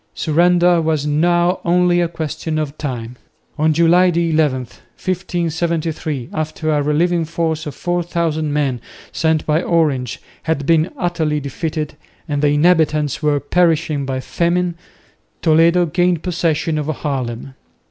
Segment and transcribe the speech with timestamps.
[0.15, 3.17] Surrender was now only a question of time.
[3.59, 10.89] On July 11,1573, after a relieving force of 4000 men, sent by Orange, had been
[10.97, 11.95] utterly defeated,
[12.27, 14.73] and the inhabitants were perishing by famine,
[15.43, 17.53] Toledo gained possession of Haarlem.